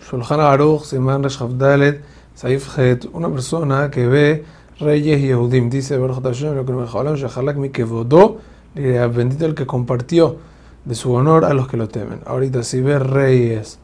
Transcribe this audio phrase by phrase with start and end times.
[0.00, 2.02] Shulchan Aruch, Siman Reshavdalet,
[2.34, 4.44] Saif Het, una persona que ve
[4.78, 8.38] reyes Yehudim, dice Baruch Hashem, lo que me Olam, Shahalak mi kevodó,
[8.74, 10.36] bendito el que compartió
[10.84, 12.20] de su honor a los que lo temen.
[12.24, 13.78] Ahorita, si ve reyes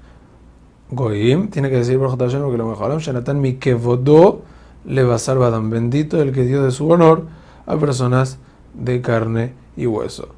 [0.91, 4.43] Goim, tiene que decir Baruch Hashem, lo que lo Olam, Shanatan mi kevodó,
[4.87, 7.27] le va a salvar bendito el que dio de su honor
[7.67, 8.39] a personas
[8.73, 10.29] de carne y hueso.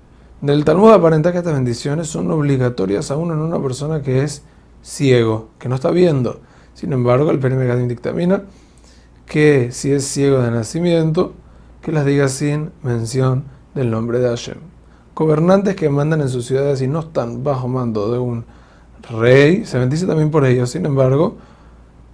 [0.40, 4.42] Del Talmud aparenta que estas bendiciones son obligatorias aún en una persona que es
[4.88, 6.40] ciego, que no está viendo.
[6.74, 8.44] Sin embargo, el Perimegadim dictamina
[9.26, 11.34] que si es ciego de nacimiento,
[11.82, 14.56] que las diga sin mención del nombre de Hashem.
[15.14, 18.44] Gobernantes que mandan en sus ciudades y no están bajo mando de un
[19.10, 20.70] rey, se bendice también por ellos.
[20.70, 21.36] Sin embargo,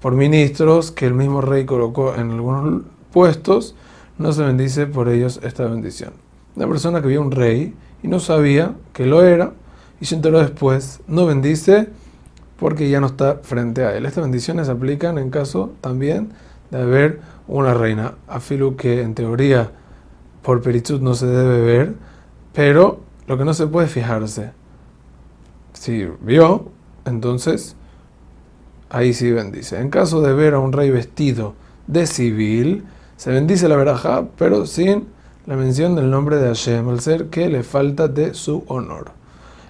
[0.01, 2.83] por ministros que el mismo rey colocó en algunos
[3.13, 3.77] puestos,
[4.19, 6.13] no se bendice por ellos esta bendición.
[6.57, 9.53] Una persona que vio un rey y no sabía que lo era
[10.01, 11.89] y se enteró después, no bendice
[12.59, 14.07] porque ya no está frente a él.
[14.07, 16.31] Estas bendiciones se aplican en caso también
[16.71, 18.15] de haber una reina.
[18.29, 19.73] Afilu que en teoría
[20.43, 21.95] por peritud no se debe ver,
[22.53, 24.53] pero lo que no se puede fijarse.
[25.73, 26.71] Si vio,
[27.05, 27.77] entonces
[28.91, 29.81] ahí sí bendice.
[29.81, 31.55] En caso de ver a un rey vestido
[31.87, 32.85] de civil,
[33.17, 35.07] se bendice la veraja, pero sin
[35.47, 39.13] la mención del nombre de Hashem, al ser que le falta de su honor.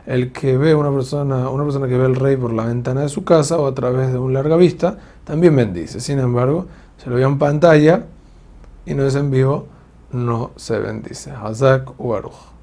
[0.07, 3.09] El que ve una persona, una persona que ve al rey por la ventana de
[3.09, 6.01] su casa o a través de un larga vista, también bendice.
[6.01, 6.67] Sin embargo,
[6.99, 8.05] se lo ve en pantalla
[8.85, 9.67] y no es en vivo,
[10.13, 11.31] no se bendice.
[11.31, 12.54] Hazak Uaruj.